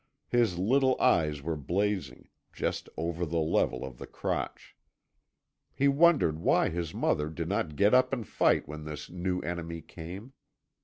[0.29, 4.75] His little eyes were blazing, just over the level of the crotch.
[5.75, 9.79] He wondered why his mother did not get up and fight when this new enemy
[9.83, 10.33] came.